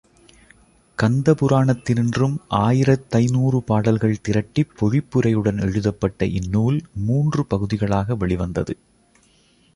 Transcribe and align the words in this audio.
கந்தபுராணத்தினின்றும் 0.97 2.33
ஆயிரத்தைந்நூறு 2.49 3.59
பாடல்கள் 3.59 4.21
திரட்டிப் 4.21 4.73
பொழிப்புரையுடன் 4.79 5.61
எழுதப்பட்ட 5.61 6.25
இந் 6.25 6.49
நூல் 6.49 6.81
மூன்று 7.05 7.45
பகுதிகளாக 7.45 8.15
வெளிவந்தது. 8.15 8.75